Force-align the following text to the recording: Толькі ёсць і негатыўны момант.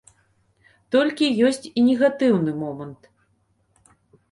Толькі 0.95 1.29
ёсць 1.51 1.61
і 1.67 1.79
негатыўны 1.89 2.51
момант. 2.65 3.01